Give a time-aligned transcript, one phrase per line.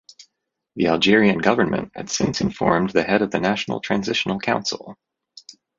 [0.77, 4.97] The Algerian government had since informed the head of the National Transitional Council.